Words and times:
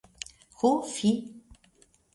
Ho 0.61 0.71
fi! 0.95 1.13